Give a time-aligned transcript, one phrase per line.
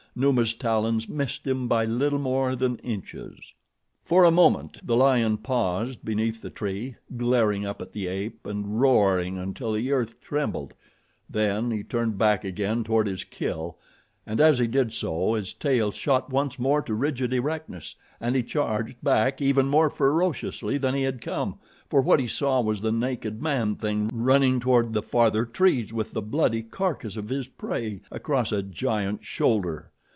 [0.13, 3.53] Numa's talons missed him by little more than inches.
[4.03, 8.81] For a moment the lion paused beneath the tree, glaring up at the ape and
[8.81, 10.73] roaring until the earth trembled,
[11.29, 13.77] then he turned back again toward his kill,
[14.25, 18.43] and as he did so, his tail shot once more to rigid erectness and he
[18.43, 21.57] charged back even more ferociously than he had come,
[21.87, 26.11] for what he saw was the naked man thing running toward the farther trees with
[26.11, 29.87] the bloody carcass of his prey across a giant shoulder.